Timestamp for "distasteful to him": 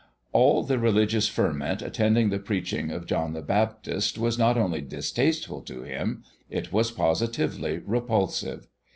4.81-6.23